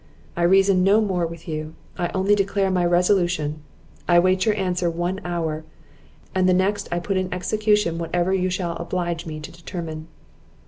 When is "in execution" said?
7.17-7.99